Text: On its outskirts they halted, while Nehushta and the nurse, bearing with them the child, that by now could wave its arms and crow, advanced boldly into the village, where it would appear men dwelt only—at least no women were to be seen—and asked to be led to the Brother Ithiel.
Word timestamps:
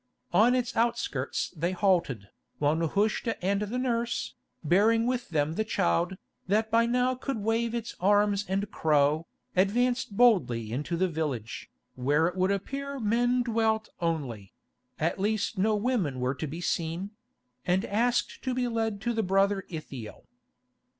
On 0.33 0.55
its 0.55 0.75
outskirts 0.75 1.53
they 1.55 1.73
halted, 1.73 2.27
while 2.57 2.75
Nehushta 2.75 3.35
and 3.45 3.61
the 3.61 3.77
nurse, 3.77 4.33
bearing 4.63 5.05
with 5.05 5.29
them 5.29 5.53
the 5.53 5.63
child, 5.63 6.15
that 6.47 6.71
by 6.71 6.87
now 6.87 7.13
could 7.13 7.37
wave 7.37 7.75
its 7.75 7.93
arms 7.99 8.43
and 8.49 8.71
crow, 8.71 9.27
advanced 9.55 10.17
boldly 10.17 10.71
into 10.71 10.97
the 10.97 11.07
village, 11.07 11.69
where 11.93 12.25
it 12.25 12.35
would 12.35 12.49
appear 12.49 12.99
men 12.99 13.43
dwelt 13.43 13.89
only—at 13.99 15.19
least 15.19 15.59
no 15.59 15.75
women 15.75 16.19
were 16.19 16.33
to 16.33 16.47
be 16.47 16.61
seen—and 16.61 17.85
asked 17.85 18.41
to 18.43 18.55
be 18.55 18.67
led 18.67 19.01
to 19.01 19.13
the 19.13 19.21
Brother 19.21 19.65
Ithiel. 19.69 20.23